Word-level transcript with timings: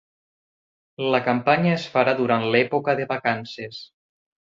La 1.15 1.19
campanya 1.27 1.73
es 1.79 1.85
farà 1.97 2.15
durant 2.21 2.45
l'època 2.55 2.97
de 3.01 3.07
vacances 3.13 3.83